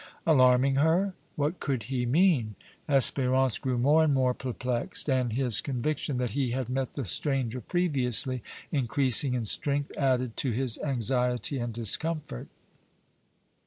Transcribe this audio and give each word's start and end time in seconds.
Alarming 0.25 0.77
her? 0.77 1.13
What 1.35 1.59
could 1.59 1.83
he 1.83 2.07
mean? 2.07 2.55
Espérance 2.89 3.61
grew 3.61 3.77
more 3.77 4.03
and 4.03 4.15
more 4.15 4.33
perplexed, 4.33 5.07
and 5.07 5.33
his 5.33 5.61
conviction 5.61 6.17
that 6.17 6.31
he 6.31 6.49
had 6.53 6.69
met 6.69 6.95
the 6.95 7.05
stranger 7.05 7.61
previously, 7.61 8.41
increasing 8.71 9.35
in 9.35 9.45
strength, 9.45 9.91
added 9.95 10.35
to 10.37 10.49
his 10.49 10.79
anxiety 10.79 11.59
and 11.59 11.71
discomfort. 11.71 12.47